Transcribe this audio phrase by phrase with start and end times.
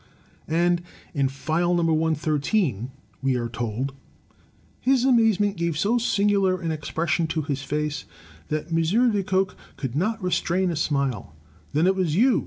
[0.47, 0.81] And
[1.13, 1.83] in "File No.
[1.83, 2.89] 113"
[3.21, 3.93] we are told:
[4.79, 8.05] His amazement gave so singular an expression to his face
[8.47, 9.13] that M.
[9.13, 11.35] Lecoq could not restrain a smile.
[11.73, 12.39] "Then it was you!"